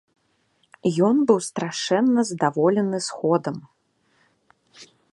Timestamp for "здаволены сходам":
2.31-3.55